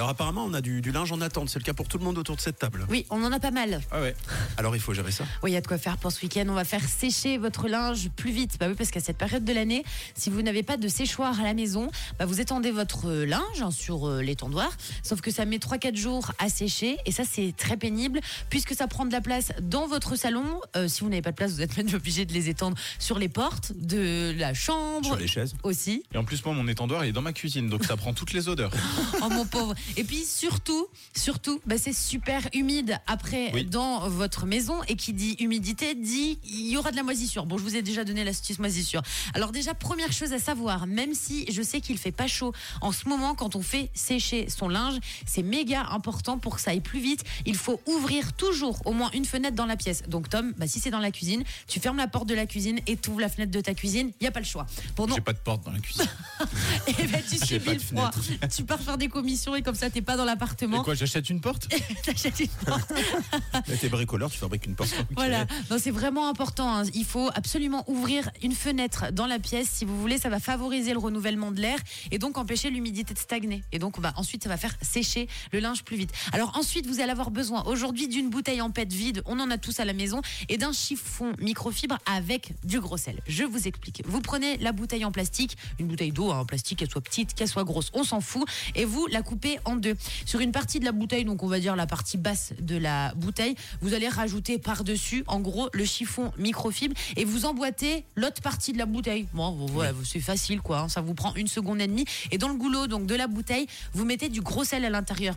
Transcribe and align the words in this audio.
Alors 0.00 0.08
apparemment, 0.08 0.46
on 0.46 0.54
a 0.54 0.62
du, 0.62 0.80
du 0.80 0.92
linge 0.92 1.12
en 1.12 1.20
attente. 1.20 1.50
C'est 1.50 1.58
le 1.58 1.64
cas 1.64 1.74
pour 1.74 1.86
tout 1.86 1.98
le 1.98 2.04
monde 2.04 2.16
autour 2.16 2.34
de 2.34 2.40
cette 2.40 2.58
table. 2.58 2.86
Oui, 2.88 3.04
on 3.10 3.22
en 3.22 3.30
a 3.32 3.38
pas 3.38 3.50
mal. 3.50 3.82
Ah 3.90 4.00
ouais. 4.00 4.16
Alors 4.56 4.74
il 4.74 4.80
faut 4.80 4.94
gérer 4.94 5.12
ça. 5.12 5.24
Oui, 5.42 5.50
il 5.50 5.52
y 5.52 5.58
a 5.58 5.60
de 5.60 5.66
quoi 5.66 5.76
faire 5.76 5.98
pour 5.98 6.10
ce 6.10 6.22
week-end. 6.22 6.46
On 6.48 6.54
va 6.54 6.64
faire 6.64 6.82
sécher 6.82 7.36
votre 7.36 7.68
linge 7.68 8.08
plus 8.16 8.30
vite. 8.30 8.56
Bah 8.58 8.68
oui, 8.70 8.74
parce 8.74 8.90
qu'à 8.90 9.00
cette 9.00 9.18
période 9.18 9.44
de 9.44 9.52
l'année, 9.52 9.84
si 10.14 10.30
vous 10.30 10.40
n'avez 10.40 10.62
pas 10.62 10.78
de 10.78 10.88
séchoir 10.88 11.38
à 11.38 11.42
la 11.42 11.52
maison, 11.52 11.90
bah 12.18 12.24
vous 12.24 12.40
étendez 12.40 12.70
votre 12.70 13.10
euh, 13.10 13.26
linge 13.26 13.60
hein, 13.60 13.70
sur 13.70 14.08
euh, 14.08 14.22
l'étendoir. 14.22 14.70
Sauf 15.02 15.20
que 15.20 15.30
ça 15.30 15.44
met 15.44 15.58
3-4 15.58 15.94
jours 15.94 16.32
à 16.38 16.48
sécher. 16.48 16.96
Et 17.04 17.12
ça, 17.12 17.24
c'est 17.30 17.52
très 17.54 17.76
pénible 17.76 18.20
puisque 18.48 18.74
ça 18.74 18.86
prend 18.86 19.04
de 19.04 19.12
la 19.12 19.20
place 19.20 19.52
dans 19.60 19.86
votre 19.86 20.16
salon. 20.16 20.62
Euh, 20.76 20.88
si 20.88 21.02
vous 21.02 21.10
n'avez 21.10 21.20
pas 21.20 21.32
de 21.32 21.36
place, 21.36 21.52
vous 21.52 21.60
êtes 21.60 21.76
même 21.76 21.88
obligé 21.94 22.24
de 22.24 22.32
les 22.32 22.48
étendre 22.48 22.78
sur 22.98 23.18
les 23.18 23.28
portes 23.28 23.74
de 23.76 24.34
la 24.38 24.54
chambre. 24.54 25.04
Sur 25.04 25.16
les 25.16 25.28
chaises. 25.28 25.56
Aussi. 25.62 26.04
Et 26.14 26.16
en 26.16 26.24
plus, 26.24 26.42
moi, 26.42 26.54
mon 26.54 26.68
étendoir 26.68 27.04
il 27.04 27.10
est 27.10 27.12
dans 27.12 27.20
ma 27.20 27.34
cuisine, 27.34 27.68
donc 27.68 27.84
ça 27.84 27.98
prend 27.98 28.14
toutes 28.14 28.32
les 28.32 28.48
odeurs. 28.48 28.72
Oh 29.22 29.28
mon 29.28 29.44
pauvre. 29.44 29.74
Et 29.96 30.04
puis 30.04 30.24
surtout, 30.24 30.86
surtout, 31.16 31.60
bah, 31.66 31.76
c'est 31.78 31.92
super 31.92 32.48
humide 32.52 32.98
après 33.06 33.50
Oui. 33.54 33.64
dans 33.64 34.08
votre 34.08 34.46
maison. 34.46 34.82
Et 34.88 34.96
qui 34.96 35.12
dit 35.12 35.36
humidité 35.40 35.94
dit 35.94 36.38
il 36.44 36.68
y 36.68 36.76
aura 36.76 36.90
de 36.90 36.96
la 36.96 37.02
moisissure. 37.02 37.46
Bon, 37.46 37.58
je 37.58 37.62
vous 37.62 37.76
ai 37.76 37.82
déjà 37.82 38.04
donné 38.04 38.24
l'astuce 38.24 38.58
moisissure. 38.58 39.02
Alors 39.34 39.52
déjà, 39.52 39.74
première 39.74 40.12
chose 40.12 40.32
à 40.32 40.38
savoir, 40.38 40.86
même 40.86 41.14
si 41.14 41.50
je 41.50 41.62
sais 41.62 41.80
qu'il 41.80 41.98
fait 41.98 42.12
pas 42.12 42.26
chaud 42.26 42.52
en 42.80 42.92
ce 42.92 43.08
moment, 43.08 43.34
quand 43.34 43.56
on 43.56 43.62
fait 43.62 43.90
sécher 43.94 44.48
son 44.48 44.68
linge, 44.68 44.98
c'est 45.26 45.42
méga 45.42 45.86
important 45.90 46.38
pour 46.38 46.56
que 46.56 46.60
ça 46.60 46.70
aille 46.72 46.80
plus 46.80 47.00
vite. 47.00 47.24
Il 47.46 47.56
faut 47.56 47.80
ouvrir 47.86 48.32
toujours 48.32 48.80
au 48.84 48.92
moins 48.92 49.10
une 49.12 49.24
fenêtre 49.24 49.56
dans 49.56 49.66
la 49.66 49.76
pièce. 49.76 50.02
Donc 50.08 50.28
Tom, 50.28 50.52
bah, 50.56 50.66
si 50.66 50.80
c'est 50.80 50.90
dans 50.90 50.98
la 50.98 51.10
cuisine, 51.10 51.42
tu 51.66 51.80
fermes 51.80 51.96
la 51.96 52.08
porte 52.08 52.28
de 52.28 52.34
la 52.34 52.46
cuisine 52.46 52.80
et 52.86 52.96
tu 52.96 53.10
ouvres 53.10 53.20
la 53.20 53.28
fenêtre 53.28 53.50
de 53.52 53.60
ta 53.60 53.74
cuisine. 53.74 54.12
Il 54.20 54.24
y 54.24 54.26
a 54.26 54.30
pas 54.30 54.40
le 54.40 54.46
choix. 54.46 54.66
Non 54.98 55.06
J'ai 55.14 55.20
pas 55.20 55.32
de 55.32 55.38
porte 55.38 55.64
dans 55.64 55.72
la 55.72 55.78
cuisine. 55.78 56.06
et 56.86 56.92
ben, 57.06 57.22
tu 57.28 57.38
subis 57.38 57.72
le 57.74 57.78
froid. 57.78 58.10
Tu 58.54 58.64
pars 58.64 58.80
faire 58.80 58.98
des 58.98 59.08
commissions 59.08 59.54
et 59.56 59.62
comme 59.70 59.78
ça, 59.78 59.88
t'es 59.88 60.02
pas 60.02 60.16
dans 60.16 60.24
Et 60.24 60.26
l'appartement. 60.26 60.82
quoi, 60.82 60.94
j'achète 60.94 61.30
une 61.30 61.40
porte 61.40 61.68
T'achètes 62.04 62.40
une 62.40 62.48
porte. 62.48 62.92
T'es 63.80 63.88
bricoleur, 63.88 64.28
tu 64.28 64.36
fabriques 64.38 64.66
une 64.66 64.74
porte. 64.74 64.92
Voilà. 65.14 65.46
Non, 65.70 65.76
c'est 65.78 65.92
vraiment 65.92 66.28
important. 66.28 66.74
hein. 66.78 66.82
Il 66.92 67.04
faut 67.04 67.30
absolument 67.36 67.84
ouvrir 67.88 68.30
une 68.42 68.50
fenêtre 68.52 69.12
dans 69.12 69.26
la 69.26 69.38
pièce. 69.38 69.68
Si 69.70 69.84
vous 69.84 70.00
voulez, 70.00 70.18
ça 70.18 70.28
va 70.28 70.40
favoriser 70.40 70.92
le 70.92 70.98
renouvellement 70.98 71.52
de 71.52 71.60
l'air 71.60 71.78
et 72.10 72.18
donc 72.18 72.36
empêcher 72.36 72.68
l'humidité 72.70 73.14
de 73.14 73.18
stagner. 73.20 73.62
Et 73.70 73.78
donc, 73.78 74.00
bah, 74.00 74.12
ensuite, 74.16 74.42
ça 74.42 74.48
va 74.48 74.56
faire 74.56 74.74
sécher 74.82 75.28
le 75.52 75.60
linge 75.60 75.84
plus 75.84 75.96
vite. 75.96 76.10
Alors 76.32 76.56
ensuite, 76.58 76.88
vous 76.88 76.98
allez 77.00 77.12
avoir 77.12 77.30
besoin 77.30 77.62
aujourd'hui 77.66 78.08
d'une 78.08 78.28
bouteille 78.28 78.60
en 78.60 78.72
pète 78.72 78.92
vide. 78.92 79.22
On 79.26 79.38
en 79.38 79.52
a 79.52 79.56
tous 79.58 79.78
à 79.78 79.84
la 79.84 79.92
maison 79.92 80.20
et 80.48 80.56
d'un 80.56 80.72
chiffon 80.72 81.32
microfibre 81.38 81.96
avec 82.12 82.54
du 82.64 82.80
gros 82.80 82.96
sel. 82.96 83.20
Je 83.28 83.44
vous 83.44 83.68
explique. 83.68 84.02
Vous 84.04 84.20
prenez 84.20 84.56
la 84.56 84.72
bouteille 84.72 85.04
en 85.04 85.12
plastique, 85.12 85.56
une 85.78 85.86
bouteille 85.86 86.10
d'eau 86.10 86.32
hein, 86.32 86.40
en 86.40 86.44
plastique, 86.44 86.80
qu'elle 86.80 86.90
soit 86.90 87.00
petite, 87.00 87.34
qu'elle 87.34 87.46
soit 87.46 87.62
grosse, 87.62 87.90
on 87.94 88.02
s'en 88.02 88.20
fout, 88.20 88.44
et 88.74 88.84
vous 88.84 89.06
la 89.06 89.22
coupez 89.22 89.58
en 89.64 89.76
deux. 89.76 89.96
Sur 90.26 90.40
une 90.40 90.52
partie 90.52 90.80
de 90.80 90.84
la 90.84 90.92
bouteille, 90.92 91.24
donc 91.24 91.42
on 91.42 91.48
va 91.48 91.60
dire 91.60 91.76
la 91.76 91.86
partie 91.86 92.16
basse 92.16 92.52
de 92.60 92.76
la 92.76 93.12
bouteille, 93.14 93.54
vous 93.80 93.94
allez 93.94 94.08
rajouter 94.08 94.58
par-dessus, 94.58 95.24
en 95.26 95.40
gros, 95.40 95.68
le 95.72 95.84
chiffon 95.84 96.32
microfibre 96.38 96.94
et 97.16 97.24
vous 97.24 97.46
emboîtez 97.46 98.04
l'autre 98.16 98.42
partie 98.42 98.72
de 98.72 98.78
la 98.78 98.86
bouteille. 98.86 99.26
Bon, 99.32 99.50
voilà, 99.66 99.92
c'est 100.04 100.20
facile 100.20 100.60
quoi, 100.60 100.80
hein, 100.80 100.88
ça 100.88 101.00
vous 101.00 101.14
prend 101.14 101.34
une 101.34 101.48
seconde 101.48 101.80
et 101.80 101.86
demie. 101.86 102.04
Et 102.30 102.38
dans 102.38 102.48
le 102.48 102.54
goulot 102.54 102.86
donc 102.86 103.06
de 103.06 103.14
la 103.14 103.26
bouteille, 103.26 103.66
vous 103.92 104.04
mettez 104.04 104.28
du 104.28 104.40
gros 104.40 104.64
sel 104.64 104.84
à 104.84 104.90
l'intérieur. 104.90 105.34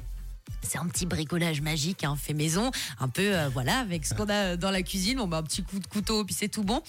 C'est 0.62 0.78
un 0.78 0.86
petit 0.88 1.06
bricolage 1.06 1.62
magique, 1.62 2.04
hein, 2.04 2.16
fait 2.16 2.34
maison, 2.34 2.72
un 3.00 3.10
peu, 3.10 3.36
euh, 3.36 3.50
voilà, 3.50 3.80
avec 3.80 4.06
ce 4.06 4.14
qu'on 4.14 4.30
a 4.30 4.56
dans 4.56 4.72
la 4.72 4.82
cuisine. 4.82 5.20
On 5.20 5.28
met 5.28 5.36
un 5.36 5.44
petit 5.44 5.62
coup 5.62 5.80
de 5.80 5.88
couteau, 5.88 6.24
puis 6.24 6.34
c'est 6.34 6.48
tout 6.48 6.64
bon. 6.64 6.82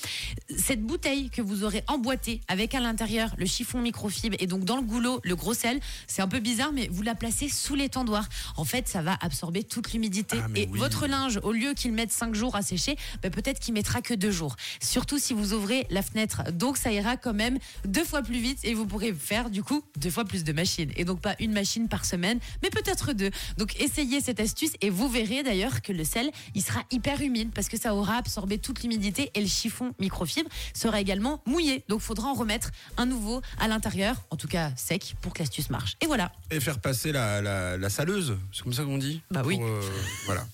Cette 0.57 0.83
bouteille 0.83 1.29
que 1.31 1.43
vous 1.43 1.65
aurez 1.65 1.83
emboîtée 1.89 2.41
avec 2.49 2.75
à 2.75 2.81
l'intérieur 2.81 3.35
le 3.37 3.47
chiffon 3.47 3.81
microfibre 3.81 4.37
et 4.39 4.47
donc 4.47 4.65
dans 4.65 4.77
le 4.77 4.83
goulot 4.83 5.21
le 5.25 5.37
gros 5.37 5.55
sel, 5.55 5.81
c'est 6.07 6.23
un 6.23 6.29
peu 6.29 6.41
bizarre, 6.41 6.73
mais 6.73 6.89
vous 6.91 7.03
la 7.03 7.15
placez 7.15 7.49
sous 7.49 7.75
l'étendoir. 7.75 8.29
En 8.57 8.65
fait, 8.65 8.89
ça 8.89 9.03
va 9.03 9.17
absorber 9.21 9.65
toute 9.65 9.93
l'humidité. 9.93 10.39
Ah, 10.41 10.47
et 10.55 10.69
oui. 10.71 10.79
votre 10.79 11.07
linge, 11.07 11.41
au 11.43 11.53
lieu 11.53 11.75
qu'il 11.75 11.93
mette 11.93 12.13
5 12.13 12.35
jours 12.35 12.57
à 12.57 12.63
sécher, 12.63 12.97
bah, 13.23 13.31
peut-être 13.31 13.59
qu'il 13.59 13.75
mettra 13.75 14.03
que 14.03 14.15
2 14.15 14.31
jours. 14.31 14.57
Surtout 14.81 15.19
si 15.19 15.35
vous 15.35 15.53
ouvrez 15.53 15.87
la 15.91 16.03
fenêtre. 16.03 16.43
Donc 16.53 16.77
ça 16.77 16.93
ira 16.93 17.17
quand 17.17 17.35
même 17.35 17.59
deux 17.85 18.05
fois 18.05 18.23
plus 18.23 18.39
vite 18.39 18.59
et 18.63 18.75
vous 18.75 18.87
pourrez 18.87 19.13
faire 19.13 19.51
du 19.51 19.63
coup 19.63 19.83
deux 19.97 20.11
fois 20.11 20.25
plus 20.25 20.45
de 20.45 20.53
machines. 20.53 20.91
Et 20.97 21.05
donc 21.05 21.21
pas 21.21 21.35
une 21.41 21.53
machine 21.53 21.89
par 21.89 22.05
semaine, 22.05 22.39
mais 22.63 22.71
peut-être 22.71 23.13
deux. 23.13 23.31
Donc 23.59 23.79
essayez 23.81 24.21
cette 24.21 24.41
astuce 24.41 24.73
et 24.81 24.91
vous 24.91 25.09
verrez 25.09 25.43
d'ailleurs 25.43 25.83
que 25.83 25.93
le 25.93 26.05
sel, 26.05 26.31
il 26.55 26.63
sera 26.63 26.83
hyper 26.91 27.21
humide 27.21 27.51
parce 27.55 27.69
que 27.69 27.79
ça 27.79 27.95
aura 27.95 28.17
absorbé 28.17 28.59
toute 28.59 28.83
l'humidité 28.83 29.31
et 29.35 29.41
le 29.41 29.47
chiffon 29.47 29.93
microfibre 29.99 30.49
sera 30.75 31.01
également 31.01 31.43
mouillé. 31.47 31.85
Donc 31.89 32.01
faudra 32.01 32.29
en 32.29 32.35
remettre 32.35 32.71
un 32.97 33.07
nouveau 33.07 33.43
à 33.59 33.69
l'intérieur, 33.69 34.17
en 34.31 34.37
tout 34.37 34.49
cas 34.49 34.71
sec, 34.77 35.15
pour 35.21 35.33
que 35.33 35.41
l'astuce 35.41 35.71
marche. 35.71 35.97
Et 36.01 36.07
voilà. 36.07 36.33
Et 36.51 36.61
faire 36.61 36.81
passer 36.81 37.13
la, 37.13 37.41
la, 37.41 37.77
la 37.77 37.91
saleuse, 37.91 38.37
c'est 38.53 38.63
comme 38.63 38.73
ça 38.73 38.85
qu'on 38.85 38.99
dit? 38.99 39.23
Bah 39.31 39.43
oui. 39.45 39.59
Euh, 39.61 39.81
voilà. 40.27 40.47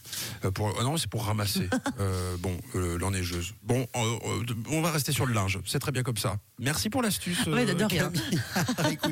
Euh, 0.44 0.50
pour, 0.50 0.68
euh, 0.68 0.82
non, 0.82 0.96
c'est 0.96 1.08
pour 1.10 1.24
ramasser. 1.24 1.68
Euh, 1.98 2.36
bon, 2.38 2.56
euh, 2.76 2.98
l'enneigeuse. 2.98 3.52
Bon, 3.62 3.86
euh, 3.96 4.18
euh, 4.24 4.44
on 4.70 4.80
va 4.80 4.90
rester 4.90 5.12
sur 5.12 5.26
le 5.26 5.34
linge. 5.34 5.58
C'est 5.66 5.80
très 5.80 5.92
bien 5.92 6.02
comme 6.02 6.16
ça. 6.16 6.36
Merci 6.58 6.88
pour 6.88 7.02
l'astuce. 7.02 7.44
Ouais, 7.46 7.66
de 7.66 7.84
rien. 7.84 8.10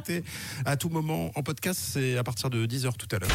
À 0.65 0.77
tout 0.77 0.89
moment 0.89 1.31
en 1.35 1.43
podcast, 1.43 1.81
c'est 1.93 2.17
à 2.17 2.25
partir 2.25 2.51
de 2.51 2.67
10h 2.67 2.97
tout 2.97 3.09
à 3.13 3.19
l'heure. 3.19 3.31